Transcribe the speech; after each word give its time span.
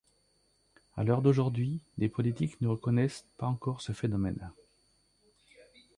À 0.95 1.03
l'heure 1.03 1.21
d'aujourd'hui, 1.21 1.79
les 1.99 2.09
politiques 2.09 2.59
ne 2.59 2.67
reconnaissent 2.69 3.27
pas 3.37 3.45
encore 3.45 3.81
ce 3.81 3.91
phénomène. 3.91 4.51